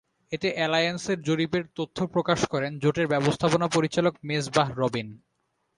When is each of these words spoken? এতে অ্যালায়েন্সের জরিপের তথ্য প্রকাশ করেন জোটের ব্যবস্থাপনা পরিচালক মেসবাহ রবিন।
এতে 0.31 0.47
অ্যালায়েন্সের 0.53 1.19
জরিপের 1.21 1.63
তথ্য 1.75 1.97
প্রকাশ 2.07 2.39
করেন 2.45 2.71
জোটের 2.79 3.07
ব্যবস্থাপনা 3.07 3.67
পরিচালক 3.67 4.13
মেসবাহ 4.23 4.67
রবিন। 4.77 5.07